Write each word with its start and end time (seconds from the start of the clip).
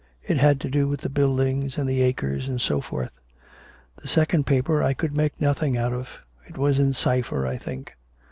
It 0.23 0.37
had 0.39 0.59
to 0.61 0.67
do 0.67 0.87
with 0.87 1.01
the 1.01 1.09
buildings 1.11 1.77
and 1.77 1.87
the 1.87 2.01
acres, 2.01 2.47
and 2.47 2.59
so 2.59 2.81
forth. 2.81 3.11
The 4.01 4.07
second 4.07 4.47
paper 4.47 4.81
I 4.81 4.95
could 4.95 5.15
make 5.15 5.39
nothing 5.39 5.77
out 5.77 5.93
of; 5.93 6.09
it 6.47 6.57
was 6.57 6.79
in 6.79 6.93
cypher, 6.93 7.45
I 7.45 7.59
think. 7.59 7.93